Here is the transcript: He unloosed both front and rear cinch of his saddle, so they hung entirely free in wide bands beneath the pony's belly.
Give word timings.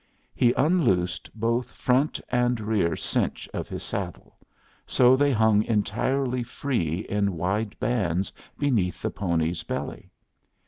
He 0.33 0.51
unloosed 0.53 1.29
both 1.35 1.71
front 1.73 2.19
and 2.29 2.59
rear 2.59 2.95
cinch 2.95 3.47
of 3.53 3.69
his 3.69 3.83
saddle, 3.83 4.35
so 4.87 5.15
they 5.15 5.31
hung 5.31 5.61
entirely 5.65 6.41
free 6.41 7.05
in 7.07 7.37
wide 7.37 7.77
bands 7.79 8.33
beneath 8.57 9.03
the 9.03 9.11
pony's 9.11 9.61
belly. 9.61 10.09